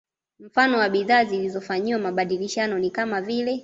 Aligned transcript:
Mfano 0.39 0.77
wa 0.77 0.89
bidhaa 0.89 1.25
zilizofanyiwa 1.25 1.99
mabadilishano 1.99 2.79
ni 2.79 2.89
kama 2.91 3.21
vile 3.21 3.59